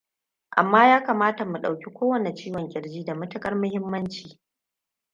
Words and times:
amma 0.51 0.87
ya 0.87 1.03
kamata 1.05 1.43
mu 1.51 1.57
ɗauke 1.63 1.89
kowane 1.97 2.35
ciwon 2.35 2.69
kirji 2.69 3.03
da 3.05 3.15
matuƙar 3.15 3.55
mahimmanci 3.55 4.39